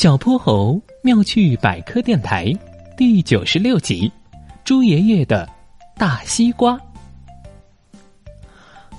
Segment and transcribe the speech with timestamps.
[0.00, 2.50] 小泼猴妙趣百科电台
[2.96, 4.10] 第九十六集：
[4.64, 5.46] 猪爷爷的
[5.98, 6.80] 大西瓜。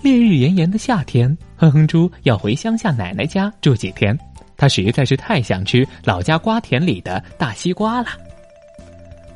[0.04, 4.16] 烈日炎炎的夏天，哼哼猪要回乡下奶奶家住几天。
[4.56, 8.10] 他实在是太想吃老家瓜田里的大西瓜了。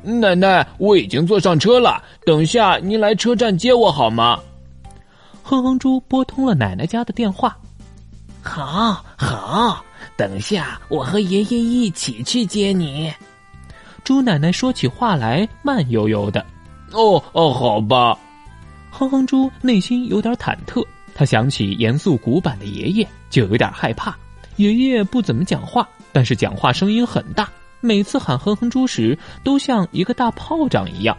[0.04, 4.38] 奶奶，我已经坐上车了，等下您来车站接我好吗？
[5.42, 7.58] 哼哼猪拨通了奶奶家的电话。
[8.40, 9.84] 好，好。
[10.16, 13.12] 等下，我和爷爷一起去接你。
[14.02, 16.44] 猪奶奶说起话来慢悠悠的。
[16.92, 18.18] 哦哦，好吧。
[18.90, 20.82] 哼哼猪内心有点忐忑，
[21.14, 24.16] 他想起严肃古板的爷爷，就有点害怕。
[24.56, 27.46] 爷爷不怎么讲话，但是讲话声音很大，
[27.80, 31.14] 每次喊哼哼猪时，都像一个大炮仗一样。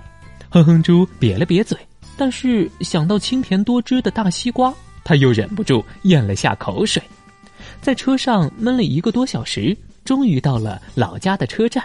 [0.49, 1.77] 哼哼猪瘪了瘪嘴，
[2.17, 4.73] 但是想到清甜多汁的大西瓜，
[5.03, 7.03] 他又忍不住咽了下口水。
[7.81, 11.83] 在车上闷了一个多小时，终于到了老家的车站。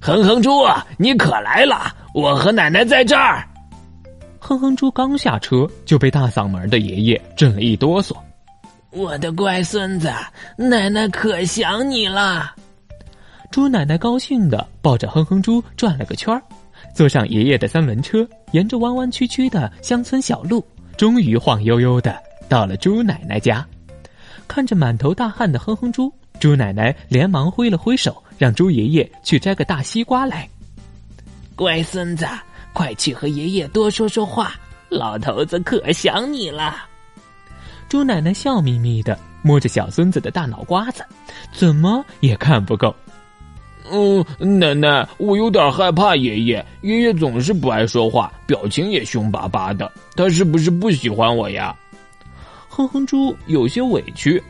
[0.00, 0.50] 哼哼猪，
[0.98, 1.94] 你可来了！
[2.12, 3.48] 我和奶奶在这儿。
[4.38, 8.14] 哼哼猪刚下车就被大嗓门的爷爷震了一哆嗦。
[8.90, 10.12] 我的乖孙子，
[10.56, 12.54] 奶奶可想你了。
[13.50, 16.42] 猪奶奶高兴的抱着哼哼猪转了个圈儿，
[16.94, 20.62] 坐上爷爷的三轮车，沿着弯弯曲曲的乡村小路，
[20.96, 22.14] 终于晃悠悠的
[22.48, 23.66] 到了猪奶奶家。
[24.46, 30.48] 看着满头大汗的哼哼猪，猪奶奶连忙挥了挥手，让猪爷爷去摘个大西瓜来。
[31.56, 32.26] 乖孙子，
[32.72, 34.54] 快去和爷爷多说说话，
[34.88, 36.76] 老头子可想你了。
[37.88, 41.04] 猪奶奶笑眯眯的摸着小孙子的大脑瓜子，
[41.52, 42.94] 怎么也看不够。
[43.90, 44.24] 嗯，
[44.58, 46.64] 奶奶，我有点害怕爷爷。
[46.80, 49.92] 爷爷总是不爱说话，表情也凶巴巴的。
[50.16, 51.76] 他是不是不喜欢我呀？
[52.76, 54.42] 哼哼猪有些委屈，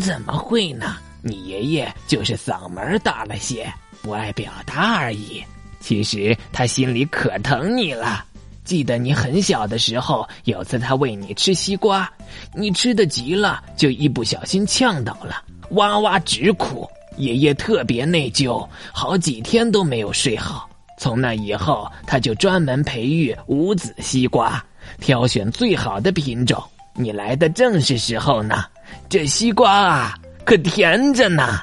[0.00, 0.96] 怎么会呢？
[1.20, 3.70] 你爷爷就是嗓门大了些，
[4.00, 5.44] 不爱表达而已。
[5.78, 8.24] 其实他心里可疼你了。
[8.64, 12.10] 记得你很小的时候，有次他喂你吃西瓜，
[12.54, 16.88] 你吃的急了，就一不小心呛到了，哇哇直哭。
[17.18, 20.66] 爷爷特别内疚，好几天都没有睡好。
[20.98, 24.64] 从那以后，他就专门培育无籽西瓜，
[25.00, 26.62] 挑选最好的品种。
[26.96, 28.64] 你来的正是时候呢，
[29.08, 30.14] 这西瓜啊，
[30.44, 31.60] 可甜着呢。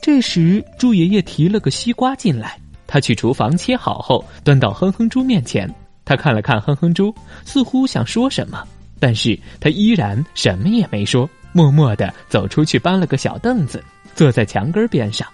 [0.00, 5.68] 这时，猪爷爷提了个西瓜进来，他去厨房切好后，端到哼哼猪面前。
[6.04, 8.62] 他看了看哼哼猪，似乎想说什么，
[8.98, 13.84] 但是他依然什么也没说，默默的走出去，搬了个小凳子，
[14.14, 15.28] 坐在墙根边上。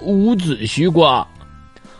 [0.00, 1.24] 无籽西瓜，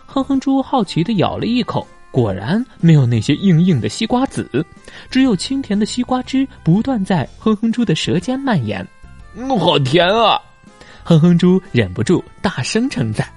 [0.06, 1.86] 哼哼猪好奇的咬了一口。
[2.14, 4.64] 果然没有那些硬硬的西瓜籽，
[5.10, 8.86] 只有清甜的西瓜汁不断在哼哼猪的舌尖蔓延。
[9.34, 10.41] 嗯，好甜啊！
[11.02, 13.28] 哼哼猪忍不住大声称赞：“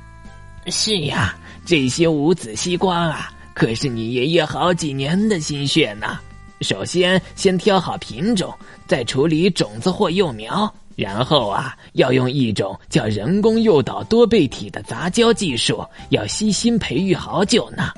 [0.69, 6.19] 是呀，这些无籽西瓜啊，可是你爷爷好几年的心血呢。
[6.61, 8.53] 首先，先挑好品种，
[8.85, 17.91] 再处理种子或幼苗，然后啊，要用一种叫人工诱导多倍体的杂交技术，要悉心培育好久呢。”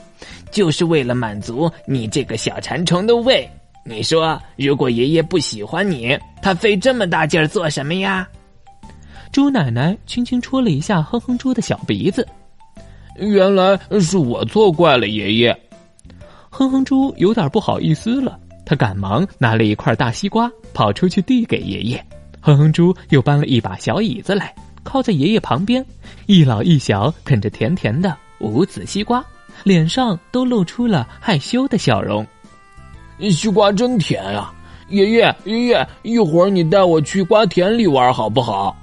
[0.51, 3.49] 就是为了满足你这个小馋虫的胃。
[3.85, 8.27] 你说，如果爷爷不喜欢你，他费这么大劲儿做什么呀？
[9.31, 12.27] 猪奶奶轻轻戳了一下哼哼猪的小鼻子。
[13.15, 15.57] 原来是我错怪了爷爷。
[16.49, 22.05] 哼哼猪有点不好意思了，他赶忙拿了一块大西瓜跑出去递给爷爷。
[22.41, 25.85] 哼哼猪又搬了一把小椅子来，靠在爷爷旁边，
[26.25, 29.23] 一老一小啃着甜甜的无籽西瓜。
[29.63, 32.25] 脸上都露出了害羞的笑容。
[33.31, 34.51] 西瓜真甜呀，
[34.87, 38.75] 爷爷，爷爷，一会儿你带我去瓜田里玩好不好？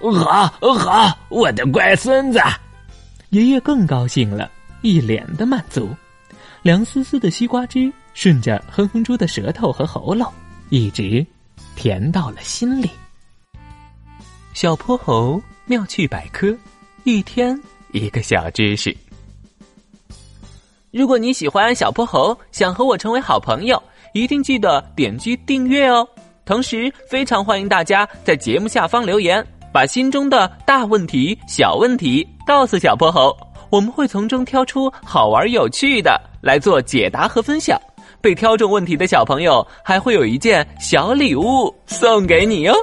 [0.00, 2.40] 好，好，我的乖孙子。
[3.28, 4.50] 爷爷更高兴了，
[4.82, 5.88] 一脸的满足。
[6.62, 10.30] 凉丝丝的西瓜汁顺着哼哼猪的舌头和喉咙，
[10.68, 11.24] 一直
[11.76, 12.90] 甜到了心里。
[14.52, 16.52] 小泼猴妙趣百科，
[17.04, 17.58] 一天
[17.92, 18.94] 一个小知识。
[20.92, 23.80] 如果你喜欢小泼猴，想和我成为好朋友，
[24.12, 26.06] 一定记得点击订阅哦。
[26.44, 33.36] 同时，非常欢迎大家在节目下方留言，把心中的大问题、小问题告诉小泼猴，
[33.70, 37.80] 我们会从中挑出好玩有趣的来做解答和分享。
[38.20, 42.74] 被挑中问题的小朋友还会有一件小礼物送给你哟。